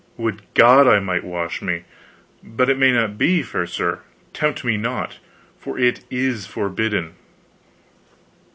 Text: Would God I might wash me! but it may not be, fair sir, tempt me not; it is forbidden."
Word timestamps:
Would 0.17 0.41
God 0.55 0.87
I 0.87 0.99
might 0.99 1.23
wash 1.23 1.61
me! 1.61 1.83
but 2.43 2.71
it 2.71 2.79
may 2.79 2.91
not 2.91 3.19
be, 3.19 3.43
fair 3.43 3.67
sir, 3.67 3.99
tempt 4.33 4.65
me 4.65 4.75
not; 4.75 5.19
it 5.77 6.03
is 6.09 6.47
forbidden." 6.47 7.13